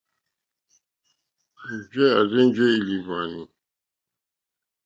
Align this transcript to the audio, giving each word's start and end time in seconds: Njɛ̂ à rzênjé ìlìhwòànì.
Njɛ̂ 1.75 2.05
à 2.19 2.21
rzênjé 2.27 2.65
ìlìhwòànì. 2.77 3.41